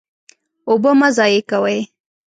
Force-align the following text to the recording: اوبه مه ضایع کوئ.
اوبه 0.69 0.91
مه 0.99 1.09
ضایع 1.17 1.41
کوئ. 1.49 1.79